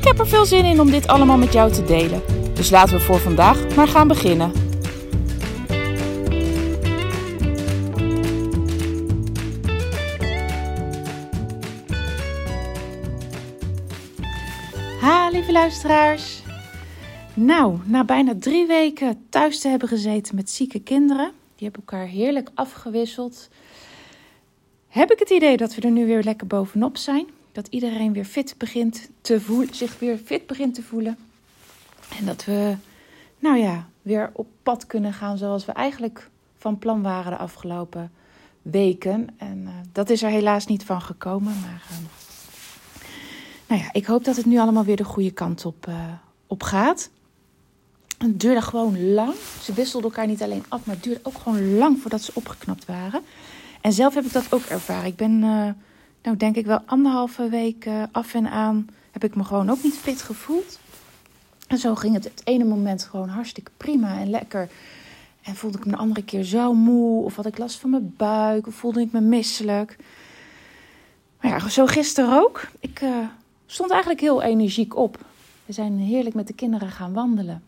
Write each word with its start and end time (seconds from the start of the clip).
Ik 0.00 0.06
heb 0.06 0.18
er 0.18 0.28
veel 0.28 0.44
zin 0.44 0.64
in 0.64 0.80
om 0.80 0.90
dit 0.90 1.06
allemaal 1.06 1.36
met 1.36 1.52
jou 1.52 1.72
te 1.72 1.84
delen. 1.84 2.22
Dus 2.54 2.70
laten 2.70 2.96
we 2.96 3.00
voor 3.00 3.18
vandaag 3.18 3.76
maar 3.76 3.88
gaan 3.88 4.08
beginnen. 4.08 4.52
Ha, 15.00 15.28
lieve 15.28 15.52
luisteraars. 15.52 16.42
Nou, 17.34 17.78
na 17.84 18.04
bijna 18.04 18.34
drie 18.38 18.66
weken 18.66 19.26
thuis 19.28 19.60
te 19.60 19.68
hebben 19.68 19.88
gezeten 19.88 20.34
met 20.34 20.50
zieke 20.50 20.80
kinderen, 20.80 21.32
die 21.56 21.68
hebben 21.68 21.82
elkaar 21.86 22.06
heerlijk 22.06 22.50
afgewisseld, 22.54 23.48
heb 24.88 25.10
ik 25.10 25.18
het 25.18 25.30
idee 25.30 25.56
dat 25.56 25.74
we 25.74 25.80
er 25.80 25.90
nu 25.90 26.06
weer 26.06 26.22
lekker 26.22 26.46
bovenop 26.46 26.96
zijn. 26.96 27.26
Dat 27.52 27.66
iedereen 27.66 28.12
weer 28.12 28.24
fit 28.24 28.54
begint 28.58 29.10
te 29.20 29.40
voelen, 29.40 29.74
zich 29.74 29.98
weer 29.98 30.18
fit 30.18 30.46
begint 30.46 30.74
te 30.74 30.82
voelen. 30.82 31.16
En 32.18 32.26
dat 32.26 32.44
we, 32.44 32.76
nou 33.38 33.56
ja, 33.58 33.88
weer 34.02 34.30
op 34.32 34.46
pad 34.62 34.86
kunnen 34.86 35.12
gaan 35.12 35.38
zoals 35.38 35.64
we 35.64 35.72
eigenlijk 35.72 36.30
van 36.58 36.78
plan 36.78 37.02
waren 37.02 37.32
de 37.32 37.38
afgelopen 37.38 38.12
weken. 38.62 39.28
En 39.36 39.58
uh, 39.62 39.70
dat 39.92 40.10
is 40.10 40.22
er 40.22 40.30
helaas 40.30 40.66
niet 40.66 40.84
van 40.84 41.02
gekomen. 41.02 41.60
Maar 41.60 41.82
uh, 41.90 41.96
nou 43.66 43.80
ja, 43.80 43.88
ik 43.92 44.06
hoop 44.06 44.24
dat 44.24 44.36
het 44.36 44.46
nu 44.46 44.58
allemaal 44.58 44.84
weer 44.84 44.96
de 44.96 45.04
goede 45.04 45.30
kant 45.30 45.64
op, 45.64 45.86
uh, 45.88 45.94
op 46.46 46.62
gaat. 46.62 47.10
Het 48.18 48.40
duurde 48.40 48.62
gewoon 48.62 49.12
lang. 49.12 49.34
Ze 49.62 49.72
wisselden 49.72 50.10
elkaar 50.10 50.26
niet 50.26 50.42
alleen 50.42 50.64
af, 50.68 50.84
maar 50.84 50.94
het 50.94 51.04
duurde 51.04 51.20
ook 51.22 51.38
gewoon 51.38 51.76
lang 51.76 51.98
voordat 52.00 52.22
ze 52.22 52.30
opgeknapt 52.34 52.84
waren. 52.84 53.20
En 53.80 53.92
zelf 53.92 54.14
heb 54.14 54.24
ik 54.24 54.32
dat 54.32 54.52
ook 54.52 54.62
ervaren. 54.62 55.06
Ik 55.06 55.16
ben, 55.16 55.42
uh, 55.42 55.68
nou 56.22 56.36
denk 56.36 56.56
ik 56.56 56.66
wel 56.66 56.80
anderhalve 56.86 57.48
week 57.48 57.86
uh, 57.86 58.02
af 58.12 58.34
en 58.34 58.50
aan, 58.50 58.88
heb 59.10 59.24
ik 59.24 59.34
me 59.34 59.44
gewoon 59.44 59.70
ook 59.70 59.82
niet 59.82 59.98
fit 59.98 60.22
gevoeld. 60.22 60.78
En 61.66 61.78
zo 61.78 61.94
ging 61.94 62.14
het 62.14 62.24
het 62.24 62.40
ene 62.44 62.64
moment 62.64 63.02
gewoon 63.02 63.28
hartstikke 63.28 63.70
prima 63.76 64.18
en 64.18 64.30
lekker. 64.30 64.68
En 65.42 65.54
voelde 65.54 65.78
ik 65.78 65.84
me 65.84 65.92
een 65.92 65.98
andere 65.98 66.24
keer 66.24 66.42
zo 66.42 66.74
moe, 66.74 67.24
of 67.24 67.36
had 67.36 67.46
ik 67.46 67.58
last 67.58 67.78
van 67.78 67.90
mijn 67.90 68.14
buik, 68.16 68.66
of 68.66 68.74
voelde 68.74 69.00
ik 69.00 69.12
me 69.12 69.20
misselijk. 69.20 69.96
Maar 71.40 71.50
ja, 71.50 71.68
zo 71.68 71.86
gisteren 71.86 72.42
ook. 72.42 72.68
Ik 72.80 73.00
uh, 73.00 73.18
stond 73.66 73.90
eigenlijk 73.90 74.20
heel 74.20 74.42
energiek 74.42 74.96
op. 74.96 75.24
We 75.66 75.72
zijn 75.72 75.98
heerlijk 75.98 76.34
met 76.34 76.46
de 76.46 76.52
kinderen 76.52 76.90
gaan 76.90 77.12
wandelen. 77.12 77.62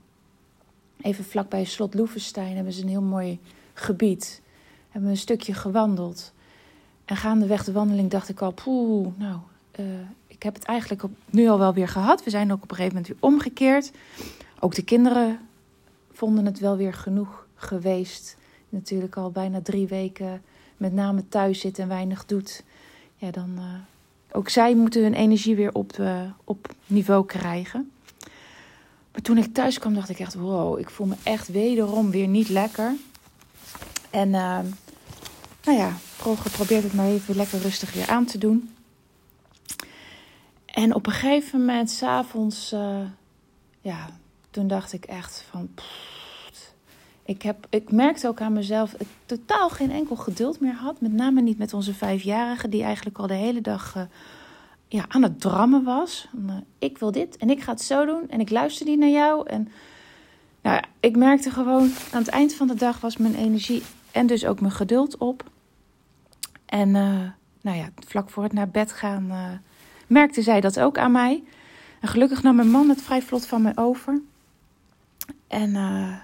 Even 1.01 1.25
vlakbij 1.25 1.65
Slot 1.65 1.95
Loevestein 1.95 2.55
hebben 2.55 2.73
ze 2.73 2.83
een 2.83 2.89
heel 2.89 3.03
mooi 3.03 3.39
gebied 3.75 4.43
hebben 4.93 5.11
we 5.11 5.17
een 5.17 5.23
stukje 5.23 5.55
gewandeld. 5.55 6.33
En 7.13 7.19
gaandeweg 7.19 7.65
de 7.65 7.73
wandeling 7.73 8.11
dacht 8.11 8.29
ik 8.29 8.41
al, 8.41 8.51
poeh, 8.51 9.07
nou, 9.17 9.39
uh, 9.81 9.87
ik 10.27 10.43
heb 10.43 10.55
het 10.55 10.65
eigenlijk 10.65 11.03
op, 11.03 11.11
nu 11.31 11.49
al 11.49 11.59
wel 11.59 11.75
weer 11.75 11.89
gehad. 11.89 12.25
We 12.25 12.31
zijn 12.31 12.53
ook 12.53 12.63
op 12.63 12.71
een 12.71 12.77
gegeven 12.77 12.97
moment 12.97 13.13
weer 13.13 13.31
omgekeerd. 13.31 13.91
Ook 14.61 14.75
de 14.75 14.83
kinderen 14.83 15.39
vonden 16.13 16.45
het 16.47 16.59
wel 16.59 16.77
weer 16.77 16.95
genoeg 16.95 17.47
geweest. 17.55 18.37
Natuurlijk 18.69 19.17
al 19.17 19.31
bijna 19.31 19.61
drie 19.61 19.87
weken 19.87 20.43
met 20.77 20.93
name 20.93 21.29
thuis 21.29 21.61
zit 21.61 21.79
en 21.79 21.89
weinig 21.89 22.27
doet. 22.27 22.63
Ja, 23.17 23.31
dan, 23.31 23.51
uh, 23.57 23.65
ook 24.33 24.49
zij 24.49 24.75
moeten 24.75 25.03
hun 25.03 25.15
energie 25.15 25.57
weer 25.57 25.73
op, 25.73 25.97
uh, 25.99 26.21
op 26.45 26.75
niveau 26.87 27.27
krijgen. 27.27 27.91
Maar 29.13 29.23
toen 29.23 29.39
ik 29.39 29.55
thuis 29.55 29.79
kwam, 29.79 29.95
dacht 29.95 30.09
ik 30.09 30.19
echt: 30.19 30.35
wow, 30.35 30.79
ik 30.79 30.91
voel 30.91 31.07
me 31.07 31.17
echt 31.23 31.49
wederom 31.49 32.11
weer 32.11 32.29
niet 32.29 32.49
lekker. 32.49 32.95
En 34.11 34.31
nou 34.31 35.79
ja, 35.79 35.93
geprobeerd 36.23 36.83
het 36.83 36.95
maar 36.95 37.07
even 37.07 37.37
lekker 37.37 37.59
rustig 37.59 37.93
weer 37.95 38.09
aan 38.09 38.25
te 38.25 38.39
doen. 38.39 38.71
En 40.67 40.95
op 40.95 41.07
een 41.07 41.13
gegeven 41.13 41.59
moment, 41.59 41.91
s'avonds, 41.91 42.73
uh, 42.73 43.01
ja, 43.81 44.09
toen 44.51 44.67
dacht 44.67 44.93
ik 44.93 45.05
echt 45.05 45.45
van. 45.51 45.69
Ik, 47.25 47.43
heb, 47.43 47.67
ik 47.71 47.93
merkte 47.93 48.29
ook 48.29 48.41
aan 48.41 48.53
mezelf 48.53 48.91
dat 48.91 49.01
ik 49.01 49.07
totaal 49.27 49.69
geen 49.69 49.91
enkel 49.91 50.17
geduld 50.17 50.61
meer 50.61 50.75
had. 50.75 51.01
Met 51.01 51.13
name 51.13 51.41
niet 51.41 51.59
met 51.59 51.75
onze 51.75 51.95
vijfjarige, 51.95 52.69
die 52.69 52.83
eigenlijk 52.83 53.19
al 53.19 53.27
de 53.27 53.35
hele 53.35 53.61
dag 53.61 53.97
uh, 53.97 54.03
ja, 54.89 55.05
aan 55.09 55.23
het 55.23 55.41
drammen 55.41 55.85
was. 55.85 56.29
Uh, 56.47 56.55
ik 56.79 56.99
wil 56.99 57.13
dit 57.13 57.37
en 57.37 57.51
ik 57.51 57.63
ga 57.63 57.73
het 57.73 57.83
zo 57.83 58.05
doen 58.05 58.29
en 58.29 58.41
ik 58.41 58.51
luister 58.51 58.87
niet 58.87 58.99
naar 58.99 59.09
jou. 59.09 59.49
En 59.49 59.69
nou 60.63 60.83
ik 61.01 61.17
merkte 61.17 61.51
gewoon 61.51 61.91
aan 62.13 62.23
het 62.23 62.29
eind 62.29 62.55
van 62.55 62.67
de 62.67 62.75
dag 62.75 63.01
was 63.01 63.17
mijn 63.17 63.35
energie 63.35 63.83
en 64.11 64.27
dus 64.27 64.45
ook 64.45 64.61
mijn 64.61 64.73
geduld 64.73 65.17
op. 65.17 65.45
En 66.73 66.89
uh, 66.89 67.21
nou 67.61 67.77
ja, 67.77 67.89
vlak 68.07 68.31
voor 68.31 68.43
het 68.43 68.53
naar 68.53 68.69
bed 68.69 68.93
gaan 68.93 69.27
uh, 69.31 69.51
merkte 70.07 70.43
zij 70.43 70.61
dat 70.61 70.81
ook 70.81 70.99
aan 70.99 71.13
mij. 71.13 71.43
En 72.01 72.09
gelukkig 72.09 72.43
nam 72.43 72.57
mijn 72.57 72.71
man 72.71 72.89
het 72.89 73.03
vrij 73.03 73.23
vlot 73.23 73.47
van 73.47 73.63
me 73.63 73.73
over. 73.75 74.21
En 75.47 75.69
uh, 75.69 76.17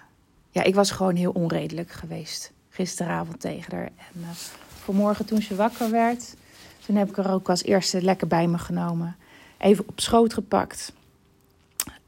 ja, 0.51 0.63
ik 0.63 0.75
was 0.75 0.91
gewoon 0.91 1.17
heel 1.17 1.31
onredelijk 1.31 1.91
geweest 1.91 2.53
gisteravond 2.69 3.41
tegen 3.41 3.77
haar. 3.77 3.91
En 4.13 4.25
vanmorgen 4.67 5.25
toen 5.25 5.43
ze 5.43 5.57
wakker 5.57 5.91
werd, 5.91 6.35
toen 6.87 6.97
heb 6.97 7.09
ik 7.09 7.17
haar 7.17 7.33
ook 7.33 7.49
als 7.49 7.63
eerste 7.63 8.03
lekker 8.03 8.27
bij 8.27 8.47
me 8.47 8.59
genomen. 8.59 9.17
Even 9.59 9.85
op 9.89 10.01
schoot 10.01 10.35
gepakt. 10.35 10.93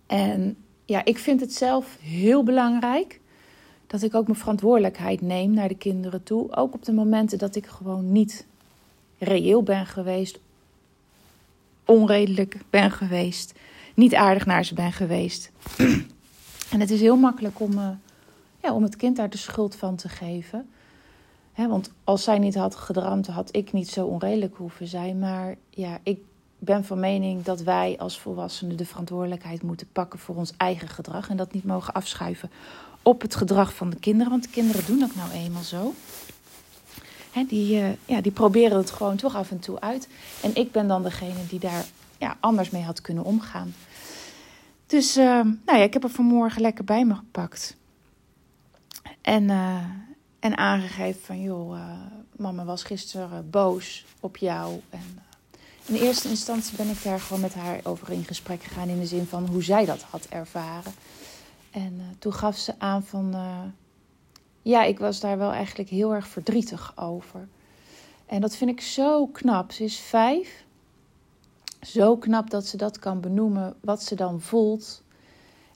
En 0.06 0.56
ja, 0.84 1.04
ik 1.04 1.18
vind 1.18 1.40
het 1.40 1.54
zelf 1.54 1.96
heel 2.00 2.42
belangrijk 2.42 3.19
dat 3.90 4.02
ik 4.02 4.14
ook 4.14 4.26
mijn 4.26 4.38
verantwoordelijkheid 4.38 5.20
neem 5.20 5.50
naar 5.54 5.68
de 5.68 5.76
kinderen 5.76 6.22
toe. 6.22 6.56
Ook 6.56 6.74
op 6.74 6.84
de 6.84 6.92
momenten 6.92 7.38
dat 7.38 7.56
ik 7.56 7.66
gewoon 7.66 8.12
niet 8.12 8.46
reëel 9.18 9.62
ben 9.62 9.86
geweest, 9.86 10.38
onredelijk 11.84 12.56
ben 12.70 12.90
geweest, 12.90 13.54
niet 13.94 14.14
aardig 14.14 14.46
naar 14.46 14.64
ze 14.64 14.74
ben 14.74 14.92
geweest. 14.92 15.50
en 16.72 16.80
het 16.80 16.90
is 16.90 17.00
heel 17.00 17.16
makkelijk 17.16 17.60
om, 17.60 17.72
uh, 17.72 17.88
ja, 18.62 18.74
om 18.74 18.82
het 18.82 18.96
kind 18.96 19.16
daar 19.16 19.30
de 19.30 19.36
schuld 19.36 19.76
van 19.76 19.96
te 19.96 20.08
geven. 20.08 20.68
Want 21.54 21.90
als 22.04 22.24
zij 22.24 22.38
niet 22.38 22.54
had 22.54 22.74
gedramd, 22.74 23.26
had 23.26 23.56
ik 23.56 23.72
niet 23.72 23.88
zo 23.88 24.06
onredelijk 24.06 24.56
hoeven 24.56 24.86
zijn. 24.86 25.18
Maar 25.18 25.54
ja, 25.70 25.98
ik 26.02 26.18
ben 26.58 26.84
van 26.84 27.00
mening 27.00 27.42
dat 27.42 27.62
wij 27.62 27.96
als 27.98 28.18
volwassenen 28.20 28.76
de 28.76 28.84
verantwoordelijkheid 28.84 29.62
moeten 29.62 29.88
pakken 29.92 30.18
voor 30.18 30.36
ons 30.36 30.52
eigen 30.56 30.88
gedrag. 30.88 31.28
En 31.28 31.36
dat 31.36 31.52
niet 31.52 31.64
mogen 31.64 31.94
afschuiven 31.94 32.50
op 33.02 33.20
het 33.20 33.34
gedrag 33.34 33.74
van 33.74 33.90
de 33.90 33.98
kinderen. 33.98 34.30
Want 34.30 34.42
de 34.42 34.48
kinderen 34.48 34.86
doen 34.86 34.98
dat 34.98 35.14
nou 35.14 35.30
eenmaal 35.30 35.62
zo. 35.62 35.94
He, 37.30 37.44
die, 37.44 37.80
uh, 37.80 37.88
ja, 38.04 38.20
die 38.20 38.32
proberen 38.32 38.76
het 38.78 38.90
gewoon 38.90 39.16
toch 39.16 39.34
af 39.34 39.50
en 39.50 39.58
toe 39.58 39.80
uit. 39.80 40.08
En 40.40 40.54
ik 40.54 40.72
ben 40.72 40.88
dan 40.88 41.02
degene 41.02 41.46
die 41.48 41.58
daar 41.58 41.84
ja, 42.18 42.36
anders 42.40 42.70
mee 42.70 42.82
had 42.82 43.00
kunnen 43.00 43.24
omgaan. 43.24 43.74
Dus 44.86 45.16
uh, 45.16 45.24
nou 45.24 45.78
ja, 45.78 45.82
ik 45.82 45.92
heb 45.92 46.04
er 46.04 46.10
vanmorgen 46.10 46.60
lekker 46.60 46.84
bij 46.84 47.04
me 47.04 47.14
gepakt. 47.14 47.76
En, 49.20 49.42
uh, 49.42 49.84
en 50.38 50.56
aangegeven 50.56 51.20
van, 51.22 51.40
joh, 51.40 51.78
mama 52.36 52.64
was 52.64 52.82
gisteren 52.82 53.50
boos 53.50 54.04
op 54.20 54.36
jou. 54.36 54.80
En 54.90 55.22
in 55.86 55.94
eerste 55.94 56.28
instantie 56.28 56.76
ben 56.76 56.88
ik 56.88 57.02
daar 57.02 57.20
gewoon 57.20 57.40
met 57.40 57.54
haar 57.54 57.80
over 57.82 58.10
in 58.10 58.24
gesprek 58.24 58.62
gegaan. 58.62 58.88
In 58.88 59.00
de 59.00 59.06
zin 59.06 59.26
van 59.26 59.46
hoe 59.46 59.62
zij 59.62 59.84
dat 59.84 60.02
had 60.02 60.26
ervaren. 60.28 60.92
En 61.70 61.94
uh, 61.94 62.02
toen 62.18 62.32
gaf 62.32 62.56
ze 62.56 62.74
aan 62.78 63.02
van, 63.02 63.30
uh, 63.34 63.62
ja, 64.62 64.82
ik 64.84 64.98
was 64.98 65.20
daar 65.20 65.38
wel 65.38 65.52
eigenlijk 65.52 65.88
heel 65.88 66.14
erg 66.14 66.28
verdrietig 66.28 66.92
over. 66.96 67.48
En 68.26 68.40
dat 68.40 68.56
vind 68.56 68.70
ik 68.70 68.80
zo 68.80 69.26
knap. 69.26 69.72
Ze 69.72 69.84
is 69.84 69.98
vijf. 69.98 70.64
Zo 71.80 72.16
knap 72.16 72.50
dat 72.50 72.66
ze 72.66 72.76
dat 72.76 72.98
kan 72.98 73.20
benoemen, 73.20 73.74
wat 73.80 74.02
ze 74.02 74.14
dan 74.14 74.40
voelt. 74.40 75.02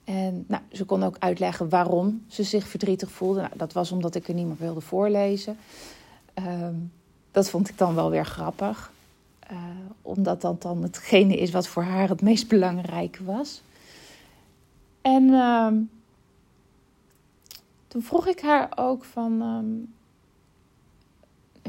En 0.03 0.45
nou, 0.47 0.61
ze 0.71 0.85
kon 0.85 1.03
ook 1.03 1.15
uitleggen 1.19 1.69
waarom 1.69 2.23
ze 2.27 2.43
zich 2.43 2.67
verdrietig 2.67 3.11
voelde. 3.11 3.39
Nou, 3.39 3.57
dat 3.57 3.73
was 3.73 3.91
omdat 3.91 4.15
ik 4.15 4.27
er 4.27 4.33
niet 4.33 4.47
meer 4.47 4.57
wilde 4.59 4.81
voorlezen. 4.81 5.57
Um, 6.35 6.91
dat 7.31 7.49
vond 7.49 7.69
ik 7.69 7.77
dan 7.77 7.95
wel 7.95 8.09
weer 8.09 8.25
grappig. 8.25 8.91
Uh, 9.51 9.57
omdat 10.01 10.41
dat 10.41 10.61
dan 10.61 10.83
hetgene 10.83 11.37
is 11.37 11.51
wat 11.51 11.67
voor 11.67 11.83
haar 11.83 12.09
het 12.09 12.21
meest 12.21 12.47
belangrijke 12.47 13.23
was. 13.23 13.61
En 15.05 15.23
uh, 15.23 15.71
toen 17.87 18.01
vroeg 18.01 18.27
ik 18.27 18.41
haar 18.41 18.71
ook 18.75 19.03
van. 19.03 19.41
Um, 19.41 19.93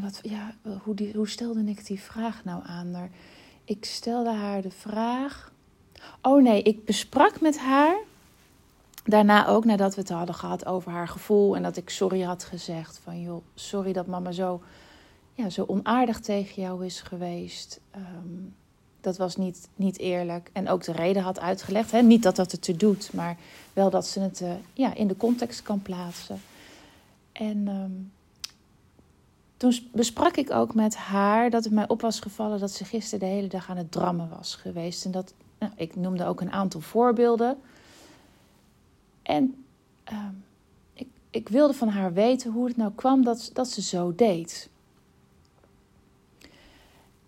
wat, 0.03 0.19
ja, 0.23 0.55
hoe, 0.83 0.95
die, 0.95 1.13
hoe 1.13 1.29
stelde 1.29 1.65
ik 1.65 1.87
die 1.87 2.01
vraag 2.01 2.45
nou 2.45 2.63
aan 2.67 2.95
haar? 2.95 3.11
Ik 3.65 3.85
stelde 3.85 4.31
haar 4.31 4.63
de 4.63 4.71
vraag. 4.71 5.53
Oh 6.23 6.43
nee, 6.43 6.63
ik 6.63 6.85
besprak 6.85 7.41
met 7.41 7.59
haar. 7.59 7.97
Daarna 9.05 9.47
ook, 9.47 9.65
nadat 9.65 9.95
we 9.95 10.01
het 10.01 10.11
hadden 10.11 10.35
gehad 10.35 10.67
over 10.67 10.93
haar 10.93 11.09
gevoel. 11.09 11.57
En 11.57 11.63
dat 11.63 11.77
ik 11.77 11.91
sorry 11.91 12.21
had 12.23 12.45
gezegd. 12.45 12.99
Van 12.99 13.21
joh, 13.21 13.45
sorry 13.55 13.93
dat 13.93 14.07
mama 14.07 14.33
zo, 14.33 14.63
ja, 15.33 15.51
zo 15.51 15.65
onaardig 15.67 16.21
tegen 16.21 16.63
jou 16.63 16.85
is 16.85 17.01
geweest. 17.01 17.81
Ehm, 17.91 18.45
dat 19.07 19.17
was 19.17 19.37
niet, 19.37 19.69
niet 19.77 19.99
eerlijk. 19.99 20.51
En 20.53 20.69
ook 20.69 20.85
de 20.85 20.93
reden 20.93 21.23
had 21.23 21.41
uitgelegd. 21.41 21.91
Hè? 21.91 22.03
Niet 22.03 22.23
dat 22.23 22.37
dat 22.37 22.53
het 22.53 22.63
te 22.63 22.77
doet, 22.77 23.13
maar 23.13 23.37
wel 23.73 23.91
dat 23.91 24.07
ze 24.07 24.21
het 24.21 24.41
uh, 24.41 24.51
ja, 24.73 24.95
in 24.95 25.09
de 25.09 25.17
context 25.17 25.63
kan 25.63 25.83
plaatsen. 25.83 26.41
En 27.33 27.69
ehm, 27.69 27.91
toen 29.57 29.89
besprak 29.93 30.37
ik 30.37 30.51
ook 30.51 30.75
met 30.75 30.97
haar 30.97 31.51
dat 31.51 31.65
het 31.65 31.73
mij 31.73 31.89
op 31.89 32.01
was 32.01 32.21
gevallen 32.21 32.61
dat 32.61 32.71
ze 32.71 32.85
gisteren 32.85 33.29
de 33.29 33.35
hele 33.35 33.49
dag 33.49 33.71
aan 33.71 33.77
het 33.77 33.93
drammen 33.93 34.29
was 34.29 34.55
geweest. 34.55 35.05
En 35.05 35.11
dat, 35.11 35.35
nou, 35.59 35.73
ik 35.77 35.97
noemde 35.97 36.25
ook 36.25 36.41
een 36.41 36.53
aantal 36.53 36.81
voorbeelden. 36.81 37.59
En 39.23 39.65
ehm, 40.05 40.35
ik, 40.93 41.09
ik 41.31 41.49
wilde 41.49 41.75
van 41.75 41.89
haar 41.89 42.13
weten 42.13 42.53
hoe 42.53 42.67
het 42.67 42.77
nou 42.77 42.93
kwam 42.95 43.25
dat, 43.25 43.51
dat 43.53 43.69
ze 43.69 43.83
zo 43.83 44.15
deed. 44.15 44.69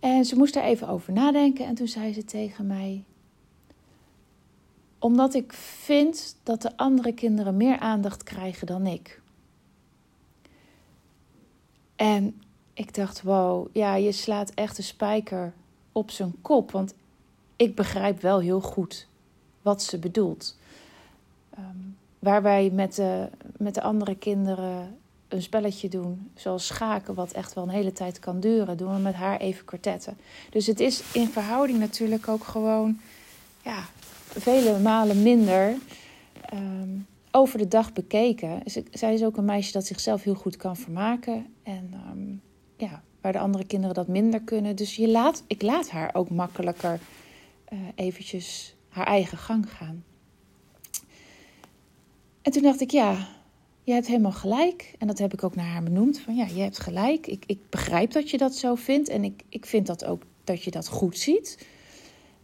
En 0.00 0.24
ze 0.24 0.36
moest 0.36 0.54
daar 0.54 0.64
even 0.64 0.88
over 0.88 1.12
nadenken 1.12 1.66
en 1.66 1.74
toen 1.74 1.88
zei 1.88 2.12
ze 2.12 2.24
tegen 2.24 2.66
mij: 2.66 3.04
Omdat 4.98 5.34
ik 5.34 5.52
vind 5.52 6.36
dat 6.42 6.62
de 6.62 6.76
andere 6.76 7.12
kinderen 7.12 7.56
meer 7.56 7.78
aandacht 7.78 8.22
krijgen 8.22 8.66
dan 8.66 8.86
ik. 8.86 9.20
En 11.96 12.42
ik 12.72 12.94
dacht: 12.94 13.22
Wow, 13.22 13.68
ja, 13.72 13.94
je 13.94 14.12
slaat 14.12 14.50
echt 14.50 14.76
de 14.76 14.82
spijker 14.82 15.52
op 15.92 16.10
zijn 16.10 16.34
kop. 16.42 16.70
Want 16.70 16.94
ik 17.56 17.74
begrijp 17.74 18.20
wel 18.20 18.40
heel 18.40 18.60
goed 18.60 19.06
wat 19.62 19.82
ze 19.82 19.98
bedoelt. 19.98 20.56
Um, 21.58 21.96
waar 22.18 22.42
wij 22.42 22.70
met 22.70 22.94
de, 22.94 23.28
met 23.56 23.74
de 23.74 23.82
andere 23.82 24.16
kinderen 24.16 24.98
een 25.28 25.42
spelletje 25.42 25.88
doen, 25.88 26.30
zoals 26.34 26.66
schaken, 26.66 27.14
wat 27.14 27.32
echt 27.32 27.54
wel 27.54 27.64
een 27.64 27.70
hele 27.70 27.92
tijd 27.92 28.18
kan 28.18 28.40
duren, 28.40 28.76
doen 28.76 28.94
we 28.94 29.00
met 29.00 29.14
haar 29.14 29.40
even 29.40 29.64
kwartetten. 29.64 30.16
Dus 30.50 30.66
het 30.66 30.80
is 30.80 31.02
in 31.12 31.28
verhouding 31.28 31.78
natuurlijk 31.78 32.28
ook 32.28 32.44
gewoon 32.44 32.98
ja, 33.62 33.84
vele 34.28 34.78
malen 34.78 35.22
minder 35.22 35.76
ehm, 36.42 36.88
over 37.30 37.58
de 37.58 37.68
dag 37.68 37.92
bekeken. 37.92 38.62
Zij 38.90 39.14
is 39.14 39.24
ook 39.24 39.36
een 39.36 39.44
meisje 39.44 39.72
dat 39.72 39.86
zichzelf 39.86 40.22
heel 40.22 40.34
goed 40.34 40.56
kan 40.56 40.76
vermaken. 40.76 41.46
En 41.62 41.90
ehm, 41.92 42.36
ja, 42.88 43.02
waar 43.20 43.32
de 43.32 43.38
andere 43.38 43.64
kinderen 43.66 43.94
dat 43.94 44.08
minder 44.08 44.40
kunnen. 44.40 44.76
Dus 44.76 44.96
je 44.96 45.08
laat, 45.08 45.44
ik 45.46 45.62
laat 45.62 45.90
haar 45.90 46.14
ook 46.14 46.30
makkelijker 46.30 47.00
uh, 47.72 47.78
eventjes 47.94 48.74
haar 48.88 49.06
eigen 49.06 49.38
gang 49.38 49.70
gaan. 49.70 50.04
En 52.42 52.52
toen 52.52 52.62
dacht 52.62 52.80
ik, 52.80 52.90
ja, 52.90 53.28
je 53.88 53.94
hebt 53.94 54.06
helemaal 54.06 54.32
gelijk. 54.32 54.94
En 54.98 55.06
dat 55.06 55.18
heb 55.18 55.32
ik 55.32 55.44
ook 55.44 55.54
naar 55.54 55.66
haar 55.66 55.82
benoemd. 55.82 56.18
Van 56.18 56.36
ja, 56.36 56.46
je 56.46 56.60
hebt 56.60 56.80
gelijk. 56.80 57.26
Ik, 57.26 57.44
ik 57.46 57.58
begrijp 57.70 58.12
dat 58.12 58.30
je 58.30 58.38
dat 58.38 58.54
zo 58.54 58.74
vindt. 58.74 59.08
En 59.08 59.24
ik, 59.24 59.42
ik 59.48 59.66
vind 59.66 59.86
dat 59.86 60.04
ook 60.04 60.22
dat 60.44 60.62
je 60.62 60.70
dat 60.70 60.88
goed 60.88 61.18
ziet. 61.18 61.66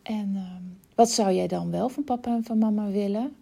En 0.03 0.33
ehm, 0.35 0.63
wat 0.95 1.11
zou 1.11 1.33
jij 1.33 1.47
dan 1.47 1.71
wel 1.71 1.89
van 1.89 2.05
papa 2.05 2.35
en 2.35 2.45
van 2.45 2.59
mama 2.59 2.91
willen? 2.91 3.37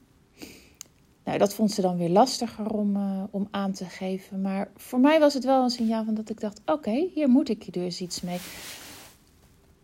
Nou, 1.24 1.38
dat 1.38 1.54
vond 1.54 1.70
ze 1.70 1.80
dan 1.80 1.96
weer 1.96 2.08
lastiger 2.08 2.70
om, 2.70 2.96
uh, 2.96 3.22
om 3.30 3.48
aan 3.50 3.72
te 3.72 3.84
geven. 3.84 4.40
Maar 4.40 4.70
voor 4.76 5.00
mij 5.00 5.20
was 5.20 5.34
het 5.34 5.44
wel 5.44 5.62
een 5.62 5.70
signaal 5.70 6.04
van 6.04 6.14
dat 6.14 6.30
ik 6.30 6.40
dacht: 6.40 6.60
oké, 6.66 7.08
hier 7.14 7.28
moet 7.28 7.48
ik 7.48 7.72
dus 7.72 8.00
iets 8.00 8.20
mee. 8.20 8.38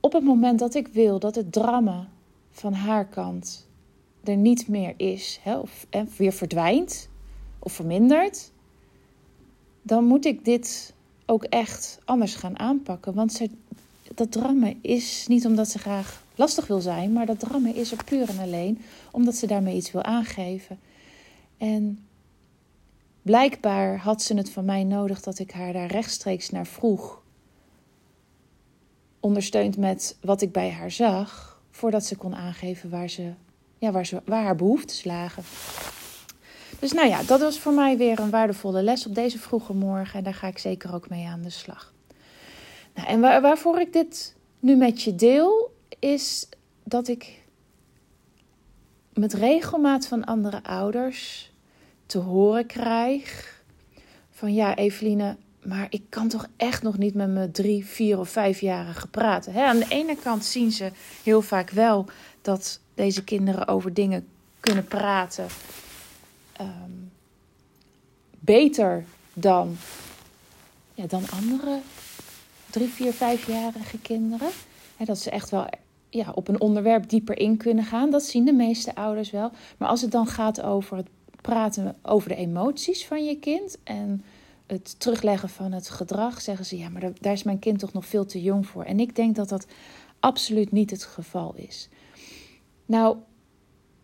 Op 0.00 0.12
het 0.12 0.25
moment 0.25 0.59
dat 0.59 0.75
ik 0.75 0.88
wil 0.88 1.19
dat 1.19 1.35
het 1.35 1.53
drama 1.53 2.09
van 2.50 2.73
haar 2.73 3.06
kant 3.06 3.69
er 4.25 4.37
niet 4.37 4.69
meer 4.69 4.94
is, 4.97 5.41
hè, 5.43 5.59
of 5.59 5.87
weer 6.17 6.32
verdwijnt, 6.32 7.09
of 7.58 7.72
vermindert, 7.72 8.50
dan 9.82 10.05
moet 10.05 10.25
ik 10.25 10.44
dit 10.44 10.93
ook 11.26 11.44
echt 11.44 11.99
anders 12.05 12.34
gaan 12.34 12.58
aanpakken. 12.58 13.14
Want 13.14 13.32
ze, 13.32 13.50
dat 14.14 14.32
drammen 14.32 14.78
is 14.81 15.26
niet 15.28 15.46
omdat 15.46 15.69
ze 15.69 15.78
graag 15.78 16.22
lastig 16.34 16.66
wil 16.66 16.81
zijn, 16.81 17.12
maar 17.12 17.26
dat 17.26 17.40
drammen 17.40 17.75
is 17.75 17.93
er 17.93 18.05
puur 18.05 18.28
en 18.28 18.38
alleen 18.38 18.82
omdat 19.10 19.34
ze 19.34 19.46
daarmee 19.46 19.76
iets 19.76 19.93
wil 19.93 20.02
aangeven. 20.02 20.78
En 21.56 22.06
blijkbaar 23.22 23.99
had 23.99 24.22
ze 24.22 24.34
het 24.34 24.50
van 24.50 24.64
mij 24.64 24.84
nodig 24.84 25.20
dat 25.20 25.38
ik 25.38 25.50
haar 25.50 25.72
daar 25.72 25.90
rechtstreeks 25.90 26.50
naar 26.50 26.66
vroeg. 26.66 27.22
Ondersteund 29.20 29.76
met 29.76 30.16
wat 30.20 30.43
ik 30.43 30.52
bij 30.52 30.70
haar 30.70 30.90
zag, 30.90 31.60
voordat 31.70 32.05
ze 32.05 32.16
kon 32.16 32.34
aangeven 32.34 32.90
waar, 32.90 33.08
ze, 33.08 33.32
ja, 33.78 33.90
waar, 33.90 34.06
ze, 34.06 34.22
waar 34.25 34.43
haar 34.43 34.56
behoeftes 34.56 35.05
lagen. 35.05 35.43
Dus 36.78 36.92
nou 36.92 37.08
ja, 37.08 37.22
dat 37.22 37.40
was 37.40 37.58
voor 37.58 37.72
mij 37.72 37.96
weer 37.96 38.19
een 38.19 38.30
waardevolle 38.30 38.82
les 38.82 39.06
op 39.06 39.14
deze 39.14 39.38
vroege 39.38 39.72
morgen. 39.72 40.19
En 40.19 40.25
daar 40.25 40.34
ga 40.34 40.46
ik 40.46 40.58
zeker 40.58 40.94
ook 40.94 41.08
mee 41.08 41.26
aan 41.26 41.42
de 41.42 41.50
slag. 41.50 41.92
Nou, 42.94 43.08
en 43.08 43.20
waar, 43.20 43.40
waarvoor 43.40 43.80
ik 43.80 43.92
dit 43.92 44.34
nu 44.60 44.76
met 44.76 45.02
je 45.02 45.14
deel, 45.14 45.75
is 45.98 46.48
dat 46.84 47.08
ik 47.08 47.42
met 49.12 49.32
regelmaat 49.32 50.06
van 50.06 50.25
andere 50.25 50.62
ouders 50.62 51.52
te 52.06 52.19
horen 52.19 52.66
krijg: 52.66 53.62
van 54.31 54.54
ja, 54.54 54.76
Eveline, 54.76 55.36
maar 55.62 55.86
ik 55.90 56.02
kan 56.08 56.28
toch 56.28 56.46
echt 56.56 56.82
nog 56.82 56.98
niet 56.98 57.14
met 57.14 57.28
mijn 57.28 57.52
drie, 57.52 57.86
vier 57.86 58.19
of 58.19 58.28
vijfjarige 58.28 59.08
praten. 59.08 59.64
Aan 59.64 59.78
de 59.78 59.88
ene 59.88 60.16
kant 60.16 60.44
zien 60.44 60.72
ze 60.72 60.90
heel 61.22 61.42
vaak 61.42 61.70
wel 61.70 62.06
dat 62.42 62.81
deze 62.94 63.24
kinderen 63.24 63.69
over 63.69 63.94
dingen 63.94 64.28
kunnen 64.60 64.84
praten 64.84 65.46
Ehm, 66.58 66.90
beter 68.38 69.05
dan, 69.32 69.76
ja, 70.94 71.06
dan 71.06 71.22
andere 71.31 71.81
drie, 72.70 72.88
vier, 72.88 73.12
vijfjarige 73.12 73.99
kinderen. 73.99 74.49
dat 75.05 75.19
ze 75.19 75.31
echt 75.31 75.50
wel 75.50 75.66
ja, 76.10 76.31
op 76.34 76.49
een 76.49 76.60
onderwerp 76.60 77.08
dieper 77.08 77.38
in 77.38 77.56
kunnen 77.56 77.84
gaan. 77.84 78.10
Dat 78.10 78.22
zien 78.25 78.44
de 78.44 78.52
meeste 78.52 78.94
ouders 78.94 79.31
wel. 79.31 79.50
Maar 79.76 79.88
als 79.88 80.00
het 80.00 80.10
dan 80.10 80.26
gaat 80.26 80.60
over 80.60 80.96
het 80.96 81.08
praten 81.40 81.96
over 82.02 82.28
de 82.28 82.34
emoties 82.34 83.06
van 83.06 83.25
je 83.25 83.38
kind 83.38 83.78
en 83.84 84.25
het 84.66 85.00
terugleggen 85.00 85.49
van 85.49 85.72
het 85.72 85.90
gedrag, 85.90 86.40
zeggen 86.40 86.64
ze 86.64 86.78
ja, 86.78 86.88
maar 86.88 87.12
daar 87.20 87.32
is 87.32 87.43
mijn 87.43 87.58
kind 87.58 87.78
toch 87.78 87.93
nog 87.93 88.06
veel 88.06 88.26
te 88.26 88.43
jong 88.43 88.66
voor. 88.66 88.84
En 88.84 89.00
ik 89.00 89.16
denk 89.16 89.37
dat 89.37 89.49
dat 89.49 89.66
absoluut 90.20 90.72
niet 90.72 90.91
het 90.91 91.05
geval 91.05 91.55
is. 91.56 91.88
Nou, 92.86 93.17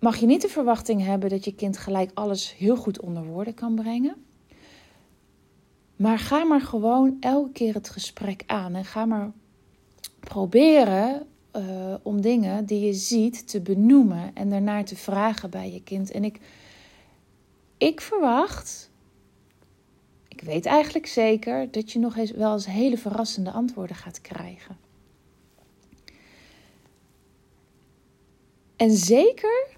mag 0.04 0.16
je 0.16 0.26
niet 0.26 0.42
de 0.42 0.49
verwachting 0.49 1.04
hebben 1.04 1.30
dat 1.30 1.44
je 1.44 1.54
kind 1.54 1.78
gelijk 1.78 2.11
alles 2.14 2.56
heel 2.56 2.76
goed 2.76 3.00
onder 3.00 3.25
woorden 3.25 3.54
kan 3.54 3.75
brengen. 3.75 4.25
Maar 5.96 6.18
ga 6.18 6.44
maar 6.44 6.61
gewoon 6.61 7.16
elke 7.20 7.52
keer 7.52 7.75
het 7.75 7.88
gesprek 7.88 8.42
aan 8.46 8.75
en 8.75 8.84
ga 8.84 9.04
maar 9.04 9.32
proberen 10.20 11.26
uh, 11.56 11.94
om 12.02 12.20
dingen 12.20 12.64
die 12.64 12.87
je 12.87 12.92
ziet 12.92 13.49
te 13.49 13.61
benoemen 13.61 14.34
en 14.34 14.50
daarnaar 14.50 14.84
te 14.84 14.96
vragen 14.96 15.50
bij 15.50 15.73
je 15.73 15.82
kind. 15.82 16.11
En 16.11 16.25
ik, 16.25 16.40
ik 17.78 18.00
verwacht, 18.00 18.90
ik 20.28 20.40
weet 20.40 20.66
eigenlijk 20.66 21.06
zeker, 21.06 21.70
dat 21.70 21.92
je 21.92 21.99
nog 21.99 22.16
eens 22.16 22.30
wel 22.30 22.52
eens 22.52 22.66
hele 22.66 22.99
verrassende 22.99 23.50
antwoorden 23.50 23.96
gaat 23.96 24.20
krijgen. 24.20 24.76
En 28.76 28.90
zeker 28.90 29.73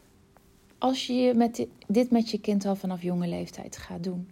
als 0.78 1.06
je 1.06 1.34
met 1.34 1.66
dit 1.86 2.10
met 2.10 2.30
je 2.30 2.40
kind 2.40 2.64
al 2.64 2.76
vanaf 2.76 3.02
jonge 3.02 3.28
leeftijd 3.28 3.76
gaat 3.76 4.04
doen. 4.04 4.28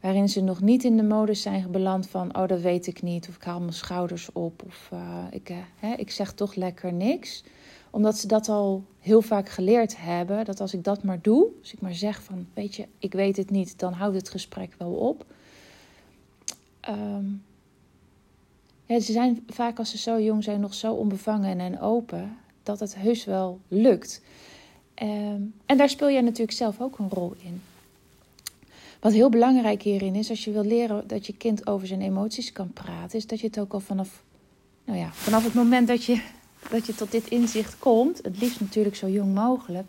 Waarin 0.00 0.28
ze 0.28 0.40
nog 0.40 0.60
niet 0.60 0.84
in 0.84 0.96
de 0.96 1.02
modus 1.02 1.42
zijn 1.42 1.70
beland 1.70 2.08
van, 2.08 2.36
oh 2.36 2.48
dat 2.48 2.60
weet 2.60 2.86
ik 2.86 3.02
niet, 3.02 3.28
of 3.28 3.34
ik 3.34 3.42
haal 3.42 3.60
mijn 3.60 3.72
schouders 3.72 4.32
op, 4.32 4.62
of 4.66 4.90
uh, 4.92 5.24
ik, 5.30 5.50
uh, 5.50 5.56
hè, 5.76 5.94
ik 5.94 6.10
zeg 6.10 6.32
toch 6.32 6.54
lekker 6.54 6.92
niks. 6.92 7.44
Omdat 7.90 8.18
ze 8.18 8.26
dat 8.26 8.48
al 8.48 8.84
heel 8.98 9.22
vaak 9.22 9.48
geleerd 9.48 9.96
hebben, 9.96 10.44
dat 10.44 10.60
als 10.60 10.74
ik 10.74 10.84
dat 10.84 11.02
maar 11.02 11.18
doe, 11.22 11.48
als 11.60 11.72
ik 11.72 11.80
maar 11.80 11.94
zeg 11.94 12.22
van, 12.22 12.46
weet 12.54 12.74
je, 12.74 12.86
ik 12.98 13.12
weet 13.12 13.36
het 13.36 13.50
niet, 13.50 13.78
dan 13.78 13.92
houdt 13.92 14.16
het 14.16 14.28
gesprek 14.28 14.74
wel 14.78 14.92
op. 14.92 15.24
Ja, 18.86 19.00
ze 19.00 19.12
zijn 19.12 19.44
vaak 19.46 19.78
als 19.78 19.90
ze 19.90 19.98
zo 19.98 20.20
jong 20.20 20.44
zijn 20.44 20.60
nog 20.60 20.74
zo 20.74 20.94
onbevangen 20.94 21.60
en 21.60 21.80
open, 21.80 22.36
dat 22.62 22.80
het 22.80 22.94
heus 22.96 23.24
wel 23.24 23.60
lukt. 23.68 24.22
Ehm, 24.94 25.40
en 25.66 25.76
daar 25.76 25.88
speel 25.88 26.10
jij 26.10 26.20
natuurlijk 26.20 26.56
zelf 26.56 26.80
ook 26.80 26.98
een 26.98 27.10
rol 27.10 27.34
in. 27.42 27.62
Wat 29.00 29.12
heel 29.12 29.28
belangrijk 29.28 29.82
hierin 29.82 30.14
is, 30.14 30.30
als 30.30 30.44
je 30.44 30.50
wil 30.50 30.64
leren 30.64 31.08
dat 31.08 31.26
je 31.26 31.36
kind 31.36 31.66
over 31.66 31.86
zijn 31.86 32.00
emoties 32.00 32.52
kan 32.52 32.72
praten, 32.72 33.18
is 33.18 33.26
dat 33.26 33.40
je 33.40 33.46
het 33.46 33.58
ook 33.58 33.72
al 33.72 33.80
vanaf, 33.80 34.22
nou 34.84 34.98
ja, 34.98 35.12
vanaf 35.12 35.44
het 35.44 35.54
moment 35.54 35.88
dat 35.88 36.04
je, 36.04 36.22
dat 36.70 36.86
je 36.86 36.94
tot 36.94 37.10
dit 37.10 37.28
inzicht 37.28 37.78
komt, 37.78 38.20
het 38.22 38.40
liefst 38.40 38.60
natuurlijk 38.60 38.96
zo 38.96 39.08
jong 39.08 39.34
mogelijk, 39.34 39.86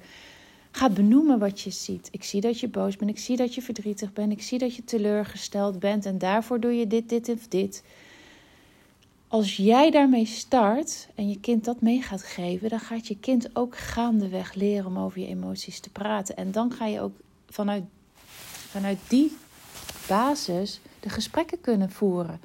gaat 0.72 0.94
benoemen 0.94 1.40
wat 1.40 1.62
je 1.62 1.70
ziet. 1.70 2.08
Ik 2.12 2.24
zie 2.24 2.42
dat 2.42 2.60
je 2.60 2.68
boos 2.68 2.96
bent, 2.96 3.10
ik 3.10 3.20
zie 3.20 3.38
dat 3.38 3.56
je 3.56 3.62
verdrietig 3.62 4.14
bent, 4.14 4.32
ik 4.32 4.42
zie 4.42 4.60
dat 4.60 4.76
je 4.76 4.84
teleurgesteld 4.84 5.80
bent 5.80 6.06
en 6.06 6.18
daarvoor 6.18 6.60
doe 6.60 6.74
je 6.74 6.88
dit, 6.88 7.10
dit 7.10 7.30
of 7.30 7.48
dit. 7.48 7.84
Als 9.28 9.56
jij 9.56 9.92
daarmee 9.92 10.26
start 10.26 11.08
en 11.16 11.30
je 11.30 11.40
kind 11.40 11.66
dat 11.66 11.82
mee 11.82 12.02
gaat 12.02 12.24
geven, 12.24 12.70
dan 12.70 12.80
gaat 12.80 13.08
je 13.08 13.18
kind 13.20 13.56
ook 13.56 13.78
gaandeweg 13.78 14.54
leren 14.54 14.86
om 14.86 14.98
over 14.98 15.20
je 15.20 15.28
emoties 15.28 15.80
te 15.80 15.90
praten. 15.90 16.36
En 16.36 16.52
dan 16.52 16.72
ga 16.72 16.86
je 16.86 17.02
ook 17.02 17.16
vanuit, 17.50 17.84
vanuit 18.70 19.00
die 19.08 19.38
basis 20.08 20.80
de 21.00 21.10
gesprekken 21.10 21.62
kunnen 21.62 21.92
voeren. 21.92 22.40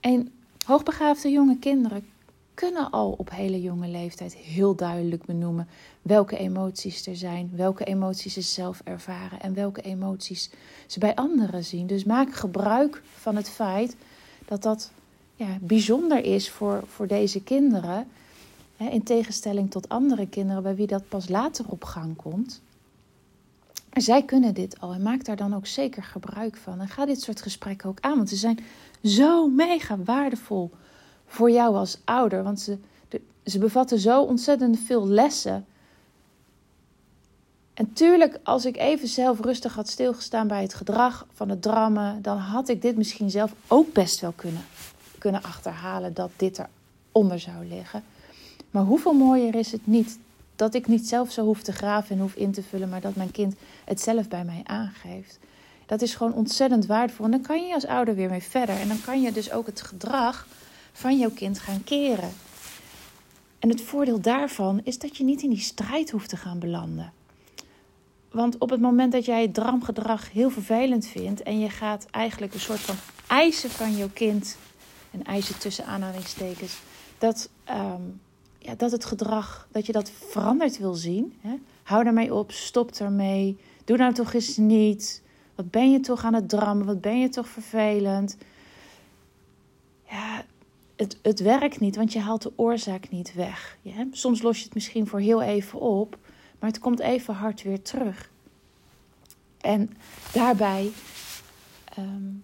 En 0.00 0.32
hoogbegaafde 0.66 1.30
jonge 1.30 1.58
kinderen 1.58 2.06
kunnen 2.54 2.90
al 2.90 3.14
op 3.18 3.30
hele 3.30 3.60
jonge 3.60 3.88
leeftijd 3.88 4.34
heel 4.34 4.76
duidelijk 4.76 5.24
benoemen 5.24 5.68
welke 6.02 6.36
emoties 6.36 7.06
er 7.06 7.16
zijn, 7.16 7.50
welke 7.54 7.84
emoties 7.84 8.32
ze 8.32 8.40
zelf 8.40 8.80
ervaren 8.84 9.40
en 9.40 9.54
welke 9.54 9.80
emoties 9.80 10.50
ze 10.86 10.98
bij 10.98 11.14
anderen 11.14 11.64
zien. 11.64 11.86
Dus 11.86 12.04
maak 12.04 12.34
gebruik 12.34 13.02
van 13.18 13.36
het 13.36 13.48
feit 13.48 13.96
dat 14.46 14.62
dat 14.62 14.92
ja, 15.42 15.58
bijzonder 15.60 16.24
is 16.24 16.50
voor, 16.50 16.82
voor 16.86 17.06
deze 17.06 17.42
kinderen. 17.42 18.06
Hè, 18.76 18.88
in 18.88 19.02
tegenstelling 19.02 19.70
tot 19.70 19.88
andere 19.88 20.28
kinderen 20.28 20.62
bij 20.62 20.74
wie 20.74 20.86
dat 20.86 21.08
pas 21.08 21.28
later 21.28 21.64
op 21.68 21.84
gang 21.84 22.16
komt. 22.16 22.62
zij 23.92 24.22
kunnen 24.22 24.54
dit 24.54 24.80
al 24.80 24.92
en 24.92 25.02
maak 25.02 25.24
daar 25.24 25.36
dan 25.36 25.54
ook 25.54 25.66
zeker 25.66 26.02
gebruik 26.02 26.56
van. 26.56 26.80
En 26.80 26.88
ga 26.88 27.06
dit 27.06 27.20
soort 27.22 27.42
gesprekken 27.42 27.88
ook 27.88 28.00
aan, 28.00 28.16
want 28.16 28.28
ze 28.28 28.36
zijn 28.36 28.58
zo 29.04 29.48
mega 29.48 29.96
waardevol 30.04 30.70
voor 31.26 31.50
jou 31.50 31.76
als 31.76 31.98
ouder. 32.04 32.42
Want 32.42 32.60
ze, 32.60 32.78
ze 33.44 33.58
bevatten 33.58 33.98
zo 33.98 34.22
ontzettend 34.22 34.78
veel 34.78 35.08
lessen. 35.08 35.66
En 37.74 37.92
tuurlijk, 37.92 38.38
als 38.42 38.64
ik 38.64 38.76
even 38.76 39.08
zelf 39.08 39.40
rustig 39.40 39.74
had 39.74 39.88
stilgestaan 39.88 40.48
bij 40.48 40.62
het 40.62 40.74
gedrag 40.74 41.26
van 41.32 41.48
het 41.48 41.62
drammen, 41.62 42.22
dan 42.22 42.36
had 42.36 42.68
ik 42.68 42.82
dit 42.82 42.96
misschien 42.96 43.30
zelf 43.30 43.54
ook 43.66 43.92
best 43.92 44.20
wel 44.20 44.32
kunnen 44.36 44.64
kunnen 45.22 45.42
achterhalen 45.42 46.14
dat 46.14 46.30
dit 46.36 46.60
eronder 47.12 47.40
zou 47.40 47.66
liggen. 47.66 48.04
Maar 48.70 48.82
hoeveel 48.82 49.12
mooier 49.12 49.54
is 49.54 49.72
het 49.72 49.86
niet 49.86 50.18
dat 50.56 50.74
ik 50.74 50.86
niet 50.86 51.08
zelf 51.08 51.30
zo 51.32 51.44
hoef 51.44 51.62
te 51.62 51.72
graven 51.72 52.16
en 52.16 52.22
hoef 52.22 52.34
in 52.34 52.52
te 52.52 52.62
vullen, 52.62 52.88
maar 52.88 53.00
dat 53.00 53.14
mijn 53.14 53.30
kind 53.30 53.54
het 53.84 54.00
zelf 54.00 54.28
bij 54.28 54.44
mij 54.44 54.60
aangeeft. 54.64 55.38
Dat 55.86 56.02
is 56.02 56.14
gewoon 56.14 56.34
ontzettend 56.34 56.86
waardevol. 56.86 57.24
En 57.24 57.30
dan 57.30 57.40
kan 57.40 57.66
je 57.66 57.74
als 57.74 57.86
ouder 57.86 58.14
weer 58.14 58.30
mee 58.30 58.42
verder. 58.42 58.76
En 58.76 58.88
dan 58.88 59.00
kan 59.00 59.22
je 59.22 59.32
dus 59.32 59.52
ook 59.52 59.66
het 59.66 59.82
gedrag 59.82 60.46
van 60.92 61.18
jouw 61.18 61.30
kind 61.30 61.58
gaan 61.58 61.84
keren. 61.84 62.32
En 63.58 63.68
het 63.68 63.80
voordeel 63.80 64.20
daarvan 64.20 64.80
is 64.84 64.98
dat 64.98 65.16
je 65.16 65.24
niet 65.24 65.42
in 65.42 65.50
die 65.50 65.58
strijd 65.58 66.10
hoeft 66.10 66.28
te 66.28 66.36
gaan 66.36 66.58
belanden. 66.58 67.12
Want 68.30 68.58
op 68.58 68.70
het 68.70 68.80
moment 68.80 69.12
dat 69.12 69.24
jij 69.24 69.42
het 69.42 69.54
dramgedrag 69.54 70.32
heel 70.32 70.50
vervelend 70.50 71.06
vindt 71.06 71.42
en 71.42 71.60
je 71.60 71.70
gaat 71.70 72.06
eigenlijk 72.10 72.54
een 72.54 72.60
soort 72.60 72.80
van 72.80 72.96
eisen 73.26 73.70
van 73.70 73.96
jouw 73.96 74.10
kind 74.12 74.56
en 75.12 75.24
eisen 75.24 75.58
tussen 75.58 75.86
aanhalingstekens, 75.86 76.80
dat, 77.18 77.50
um, 77.70 78.20
ja, 78.58 78.74
dat 78.74 78.90
het 78.90 79.04
gedrag, 79.04 79.68
dat 79.70 79.86
je 79.86 79.92
dat 79.92 80.10
veranderd 80.10 80.78
wil 80.78 80.94
zien. 80.94 81.38
Hè? 81.40 81.54
Hou 81.82 82.04
daarmee 82.04 82.34
op, 82.34 82.52
stop 82.52 82.90
ermee, 82.90 83.58
doe 83.84 83.96
nou 83.96 84.12
toch 84.12 84.32
eens 84.32 84.56
niet. 84.56 85.22
Wat 85.54 85.70
ben 85.70 85.90
je 85.90 86.00
toch 86.00 86.24
aan 86.24 86.34
het 86.34 86.48
drammen, 86.48 86.86
wat 86.86 87.00
ben 87.00 87.20
je 87.20 87.28
toch 87.28 87.48
vervelend. 87.48 88.36
Ja, 90.08 90.44
het, 90.96 91.18
het 91.22 91.40
werkt 91.40 91.80
niet, 91.80 91.96
want 91.96 92.12
je 92.12 92.20
haalt 92.20 92.42
de 92.42 92.52
oorzaak 92.56 93.10
niet 93.10 93.34
weg. 93.34 93.78
Ja? 93.82 94.06
Soms 94.10 94.42
los 94.42 94.58
je 94.58 94.64
het 94.64 94.74
misschien 94.74 95.06
voor 95.06 95.20
heel 95.20 95.42
even 95.42 95.80
op, 95.80 96.18
maar 96.58 96.70
het 96.70 96.78
komt 96.78 97.00
even 97.00 97.34
hard 97.34 97.62
weer 97.62 97.82
terug. 97.82 98.30
En 99.60 99.96
daarbij 100.32 100.90
um, 101.98 102.42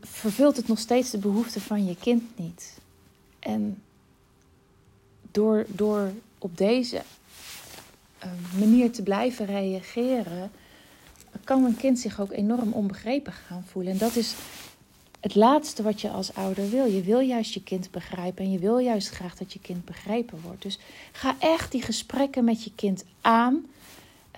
vervult 0.00 0.56
het 0.56 0.68
nog 0.68 0.78
steeds 0.78 1.10
de 1.10 1.18
behoeften 1.18 1.60
van 1.60 1.86
je 1.86 1.96
kind 1.96 2.22
niet. 2.38 2.78
En 3.38 3.82
door, 5.30 5.66
door 5.68 6.12
op 6.38 6.58
deze 6.58 7.02
uh, 8.24 8.30
manier 8.58 8.92
te 8.92 9.02
blijven 9.02 9.46
reageren, 9.46 10.50
kan 11.44 11.64
een 11.64 11.76
kind 11.76 11.98
zich 11.98 12.20
ook 12.20 12.32
enorm 12.32 12.72
onbegrepen 12.72 13.32
gaan 13.32 13.64
voelen. 13.66 13.92
En 13.92 13.98
dat 13.98 14.16
is 14.16 14.34
het 15.20 15.34
laatste 15.34 15.82
wat 15.82 16.00
je 16.00 16.10
als 16.10 16.34
ouder 16.34 16.70
wil. 16.70 16.84
Je 16.84 17.02
wil 17.02 17.20
juist 17.20 17.54
je 17.54 17.62
kind 17.62 17.90
begrijpen 17.90 18.44
en 18.44 18.50
je 18.50 18.58
wil 18.58 18.78
juist 18.78 19.08
graag 19.08 19.36
dat 19.36 19.52
je 19.52 19.60
kind 19.60 19.84
begrepen 19.84 20.40
wordt. 20.42 20.62
Dus 20.62 20.78
ga 21.12 21.36
echt 21.38 21.72
die 21.72 21.82
gesprekken 21.82 22.44
met 22.44 22.64
je 22.64 22.72
kind 22.74 23.04
aan. 23.20 23.66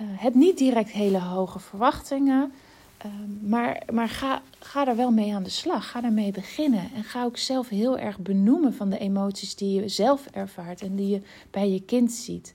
Uh, 0.00 0.07
heb 0.16 0.35
niet 0.35 0.59
direct 0.59 0.90
hele 0.90 1.21
hoge 1.21 1.59
verwachtingen. 1.59 2.52
Ehm, 2.98 3.48
maar 3.48 3.82
maar 3.92 4.08
ga, 4.08 4.42
ga 4.58 4.86
er 4.86 4.96
wel 4.96 5.10
mee 5.10 5.34
aan 5.34 5.42
de 5.42 5.50
slag. 5.50 5.90
Ga 5.90 6.00
daarmee 6.00 6.32
beginnen. 6.32 6.90
En 6.94 7.04
ga 7.04 7.24
ook 7.24 7.36
zelf 7.36 7.68
heel 7.68 7.98
erg 7.98 8.18
benoemen 8.18 8.74
van 8.74 8.90
de 8.90 8.98
emoties 8.98 9.54
die 9.54 9.80
je 9.80 9.88
zelf 9.88 10.26
ervaart 10.26 10.82
en 10.82 10.96
die 10.96 11.08
je 11.08 11.20
bij 11.50 11.70
je 11.70 11.82
kind 11.82 12.12
ziet. 12.12 12.54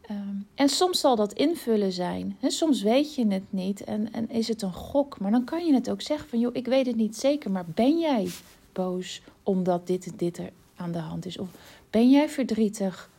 Ehm, 0.00 0.36
en 0.54 0.68
soms 0.68 1.00
zal 1.00 1.16
dat 1.16 1.32
invullen 1.32 1.92
zijn. 1.92 2.36
He, 2.40 2.50
soms 2.50 2.82
weet 2.82 3.14
je 3.14 3.26
het 3.26 3.52
niet 3.52 3.84
en, 3.84 4.12
en 4.12 4.30
is 4.30 4.48
het 4.48 4.62
een 4.62 4.72
gok. 4.72 5.20
Maar 5.20 5.30
dan 5.30 5.44
kan 5.44 5.66
je 5.66 5.74
het 5.74 5.90
ook 5.90 6.02
zeggen 6.02 6.28
van, 6.28 6.38
joh, 6.38 6.54
ik 6.54 6.66
weet 6.66 6.86
het 6.86 6.96
niet 6.96 7.16
zeker, 7.16 7.50
maar 7.50 7.64
ben 7.66 7.98
jij 7.98 8.28
boos 8.72 9.22
omdat 9.42 9.86
dit 9.86 10.06
en 10.06 10.12
dit 10.16 10.38
er 10.38 10.50
aan 10.76 10.92
de 10.92 10.98
hand 10.98 11.26
is? 11.26 11.38
Of 11.38 11.48
ben 11.90 12.10
jij 12.10 12.28
verdrietig 12.28 13.10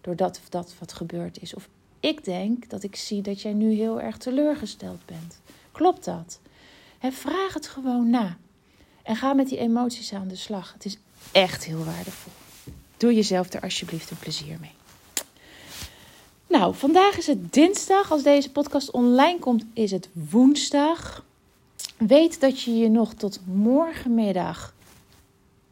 doordat 0.00 0.40
dat 0.48 0.74
wat 0.78 0.92
gebeurd 0.92 1.42
is? 1.42 1.54
Of 1.54 1.68
ik 2.00 2.24
denk 2.24 2.70
dat 2.70 2.82
ik 2.82 2.96
zie 2.96 3.22
dat 3.22 3.40
jij 3.40 3.52
nu 3.52 3.72
heel 3.72 4.00
erg 4.00 4.16
teleurgesteld 4.16 5.06
bent. 5.06 5.40
Klopt 5.74 6.04
dat? 6.04 6.40
vraag 7.12 7.54
het 7.54 7.66
gewoon 7.66 8.10
na. 8.10 8.36
En 9.02 9.16
ga 9.16 9.32
met 9.32 9.48
die 9.48 9.58
emoties 9.58 10.12
aan 10.12 10.28
de 10.28 10.36
slag. 10.36 10.72
Het 10.72 10.84
is 10.84 10.98
echt 11.32 11.64
heel 11.64 11.84
waardevol. 11.84 12.32
Doe 12.96 13.14
jezelf 13.14 13.52
er 13.52 13.60
alsjeblieft 13.60 14.10
een 14.10 14.18
plezier 14.18 14.56
mee. 14.60 14.72
Nou, 16.46 16.74
vandaag 16.74 17.16
is 17.16 17.26
het 17.26 17.52
dinsdag. 17.52 18.10
Als 18.10 18.22
deze 18.22 18.50
podcast 18.50 18.90
online 18.90 19.38
komt, 19.38 19.64
is 19.72 19.90
het 19.90 20.08
woensdag. 20.12 21.24
Weet 21.96 22.40
dat 22.40 22.62
je 22.62 22.76
je 22.76 22.88
nog 22.88 23.14
tot 23.14 23.40
morgenmiddag 23.44 24.74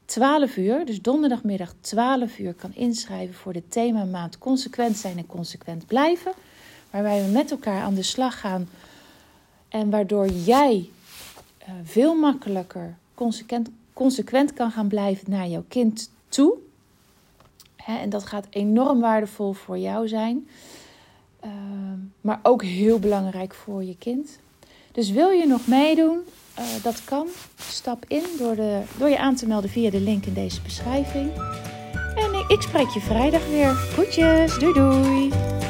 12 0.04 0.56
uur, 0.56 0.86
dus 0.86 1.02
donderdagmiddag 1.02 1.74
12 1.80 2.38
uur, 2.38 2.54
kan 2.54 2.74
inschrijven 2.74 3.34
voor 3.34 3.52
de 3.52 3.68
themamaand 3.68 4.38
Consequent 4.38 4.96
zijn 4.96 5.18
en 5.18 5.26
consequent 5.26 5.86
blijven. 5.86 6.32
Waarbij 6.90 7.24
we 7.24 7.30
met 7.30 7.50
elkaar 7.50 7.82
aan 7.82 7.94
de 7.94 8.02
slag 8.02 8.40
gaan 8.40 8.68
en 9.72 9.90
waardoor 9.90 10.28
jij 10.28 10.88
uh, 11.62 11.74
veel 11.84 12.14
makkelijker 12.14 12.94
consequent, 13.14 13.68
consequent 13.92 14.52
kan 14.52 14.70
gaan 14.70 14.88
blijven 14.88 15.30
naar 15.30 15.46
jouw 15.46 15.64
kind 15.68 16.10
toe. 16.28 16.54
En 17.86 18.10
dat 18.10 18.24
gaat 18.26 18.46
enorm 18.50 19.00
waardevol 19.00 19.52
voor 19.52 19.78
jou 19.78 20.08
zijn. 20.08 20.48
Uh, 21.44 21.50
maar 22.20 22.40
ook 22.42 22.62
heel 22.62 22.98
belangrijk 22.98 23.54
voor 23.54 23.84
je 23.84 23.96
kind. 23.98 24.38
Dus 24.92 25.10
wil 25.10 25.30
je 25.30 25.46
nog 25.46 25.66
meedoen? 25.66 26.18
Uh, 26.58 26.64
dat 26.82 27.04
kan. 27.04 27.26
Stap 27.58 28.04
in 28.08 28.22
door, 28.38 28.56
de, 28.56 28.82
door 28.98 29.08
je 29.08 29.18
aan 29.18 29.34
te 29.34 29.46
melden 29.46 29.70
via 29.70 29.90
de 29.90 30.00
link 30.00 30.26
in 30.26 30.34
deze 30.34 30.62
beschrijving. 30.62 31.30
En 32.14 32.44
ik 32.48 32.62
spreek 32.62 32.88
je 32.88 33.00
vrijdag 33.00 33.48
weer. 33.48 33.70
Groetjes, 33.70 34.58
doei 34.58 34.72
doei! 34.72 35.61